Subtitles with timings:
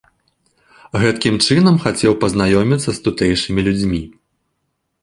[1.03, 4.01] Гэткім чынам хацеў пазнаёміцца з тутэйшымі людзьмі.